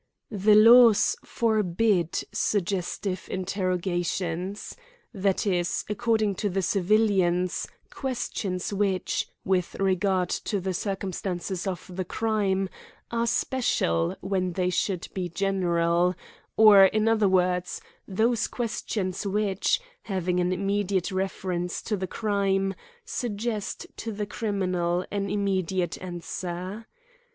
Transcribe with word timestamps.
THE 0.31 0.55
laws 0.55 1.15
forbid 1.23 2.23
suggestive 2.31 3.27
interrogations; 3.29 4.75
that 5.13 5.45
is, 5.45 5.85
according 5.89 6.33
to 6.37 6.49
the 6.49 6.63
civilians, 6.63 7.67
question^ 7.91 8.73
which, 8.73 9.27
with 9.45 9.75
regard 9.75 10.29
to 10.31 10.59
the 10.59 10.73
circumstances 10.73 11.67
of 11.67 11.85
the 11.95 12.03
crime, 12.03 12.67
are 13.11 13.27
special 13.27 14.15
when 14.21 14.53
they 14.53 14.71
should 14.71 15.07
be 15.13 15.29
general; 15.29 16.15
or, 16.57 16.85
in 16.85 17.07
other 17.07 17.29
words, 17.29 17.79
those 18.07 18.47
questions 18.47 19.27
which, 19.27 19.79
having 20.01 20.39
an 20.39 20.49
imme 20.49 20.83
diate 20.83 21.11
reference 21.13 21.79
to 21.83 21.95
the 21.95 22.07
crime, 22.07 22.73
suggests 23.05 23.85
to 23.97 24.11
the 24.11 24.25
cri 24.25 24.49
minal 24.51 25.05
an 25.11 25.29
immediate 25.29 26.01
answer. 26.01 26.87